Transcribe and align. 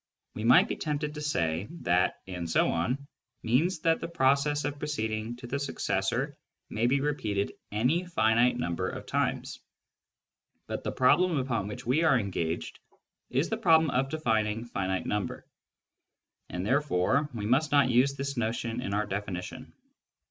We 0.33 0.43
might 0.43 0.67
be 0.67 0.77
tempted 0.77 1.13
to 1.13 1.21
say 1.21 1.67
that" 1.81 2.21
and 2.27 2.49
so 2.49 2.69
on" 2.69 3.05
means 3.43 3.81
that 3.81 3.99
the 3.99 4.07
process 4.07 4.65
of 4.65 4.79
proceeding 4.79 5.35
to 5.35 5.45
the 5.45 5.59
successor 5.59 6.35
may 6.71 6.87
be 6.87 6.99
repeated 7.01 7.51
any 7.71 8.05
finite 8.07 8.57
number 8.57 8.89
of 8.89 9.05
times; 9.05 9.59
but 10.65 10.83
the 10.83 10.91
problem 10.91 11.37
upon 11.37 11.67
which 11.67 11.85
we 11.85 12.01
are 12.03 12.17
engaged 12.17 12.79
is 13.29 13.49
the 13.51 13.57
problem 13.57 13.91
of 13.91 14.09
defining" 14.09 14.65
finite 14.65 15.05
number," 15.05 15.45
and 16.49 16.65
therefore 16.65 17.29
we 17.35 17.45
must 17.45 17.71
not 17.71 17.91
use 17.91 18.15
this 18.15 18.35
notion 18.35 18.81
in 18.81 18.95
our 18.95 19.05
defini 19.05 19.43
tion. 19.43 19.71